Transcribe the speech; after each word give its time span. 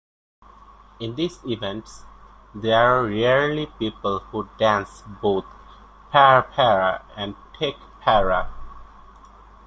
In 0.99 1.13
these 1.13 1.37
events, 1.45 2.05
there 2.55 2.75
are 2.75 3.05
rarely 3.05 3.67
people 3.77 4.17
who 4.17 4.49
dance 4.57 5.03
both 5.21 5.45
ParaPara 6.11 7.03
and 7.15 7.35
TechPara. 7.53 8.47